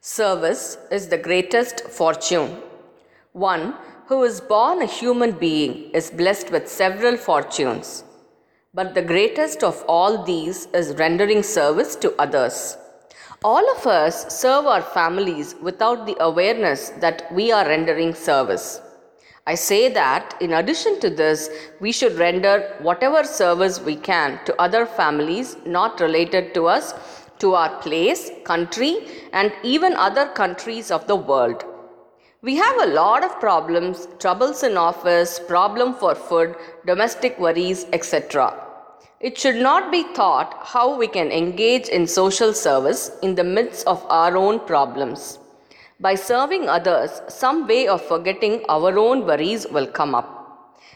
[0.00, 2.56] Service is the greatest fortune.
[3.32, 3.74] One
[4.06, 8.04] who is born a human being is blessed with several fortunes.
[8.72, 12.76] But the greatest of all these is rendering service to others.
[13.42, 18.80] All of us serve our families without the awareness that we are rendering service.
[19.46, 21.50] I say that in addition to this,
[21.80, 26.94] we should render whatever service we can to other families not related to us,
[27.38, 28.98] to our place, country,
[29.32, 31.64] and even other countries of the world.
[32.42, 36.54] We have a lot of problems, troubles in office, problem for food,
[36.86, 38.54] domestic worries, etc.
[39.18, 43.86] It should not be thought how we can engage in social service in the midst
[43.86, 45.38] of our own problems.
[45.98, 50.35] By serving others, some way of forgetting our own worries will come up.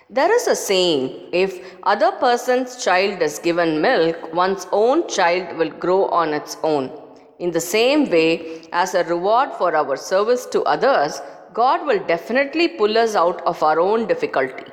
[0.08, 5.70] There is a saying if other person's child is given milk, one's own child will
[5.70, 6.90] grow on its own.
[7.38, 11.22] In the same way, as a reward for our service to others,
[11.54, 14.66] God will definitely pull us out of our own difficulty.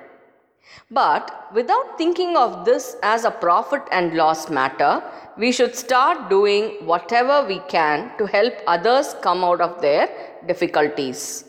[0.90, 5.04] But without thinking of this as a profit and loss matter,
[5.38, 10.10] we should start doing whatever we can to help others come out of their
[10.48, 11.46] difficulties.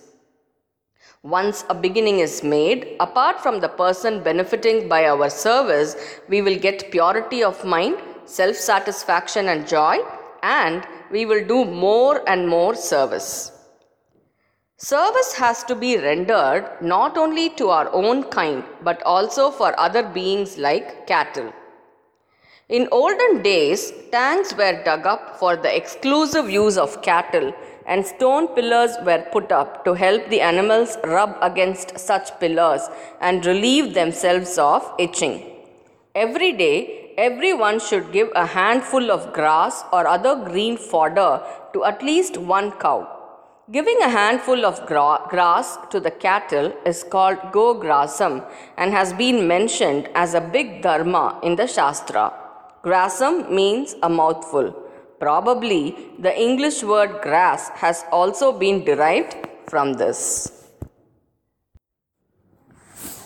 [1.30, 5.94] Once a beginning is made, apart from the person benefiting by our service,
[6.26, 9.98] we will get purity of mind, self satisfaction, and joy,
[10.42, 13.52] and we will do more and more service.
[14.78, 20.02] Service has to be rendered not only to our own kind but also for other
[20.02, 21.52] beings like cattle.
[22.70, 27.52] In olden days, tanks were dug up for the exclusive use of cattle,
[27.88, 32.88] and stone pillars were put up to help the animals rub against such pillars
[33.20, 35.36] and relieve themselves of itching.
[36.14, 41.32] Every day, everyone should give a handful of grass or other green fodder
[41.72, 42.98] to at least one cow.
[43.70, 48.34] Giving a handful of gra- grass to the cattle is called go grasam
[48.78, 52.32] and has been mentioned as a big dharma in the Shastra.
[52.82, 54.74] Grasam means a mouthful.
[55.20, 59.36] Probably the English word grass has also been derived
[59.68, 60.68] from this.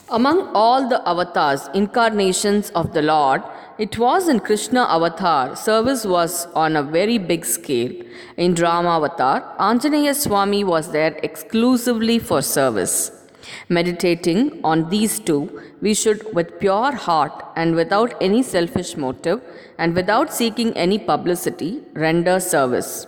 [0.08, 3.42] Among all the avatars, incarnations of the Lord,
[3.78, 7.92] it was in Krishna avatar, service was on a very big scale.
[8.36, 13.21] In Rama avatar, Anjaneya Swami was there exclusively for service.
[13.68, 19.40] Meditating on these two, we should, with pure heart and without any selfish motive
[19.78, 23.06] and without seeking any publicity, render service.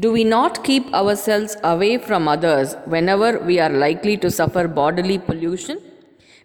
[0.00, 5.18] Do we not keep ourselves away from others whenever we are likely to suffer bodily
[5.18, 5.80] pollution?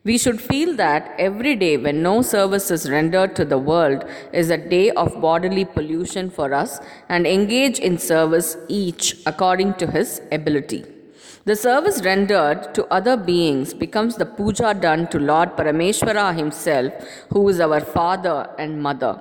[0.04, 4.04] We should feel that every day when no service is rendered to the world
[4.34, 9.86] is a day of bodily pollution for us and engage in service each according to
[9.86, 10.86] his ability.
[11.46, 16.94] The service rendered to other beings becomes the puja done to Lord Parameshwara himself,
[17.30, 19.20] who is our father and mother.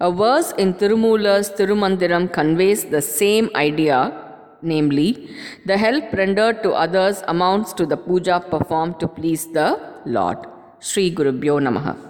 [0.00, 4.26] A verse in Tirumula's Tirumandiram conveys the same idea
[4.62, 5.30] namely,
[5.66, 10.38] the help rendered to others amounts to the puja performed to please the Lord.
[10.80, 12.09] Sri Gurubhyo Namaha.